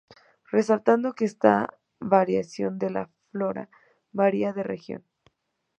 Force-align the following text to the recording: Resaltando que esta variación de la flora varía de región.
Resaltando 0.51 1.13
que 1.15 1.25
esta 1.25 1.77
variación 1.99 2.79
de 2.79 2.89
la 2.89 3.11
flora 3.29 3.69
varía 4.11 4.51
de 4.51 4.63
región. 4.63 5.05